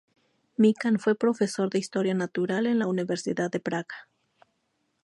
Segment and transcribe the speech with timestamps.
[0.57, 4.07] Mikan fue profesor de Historia natural en la Universidad de Praga.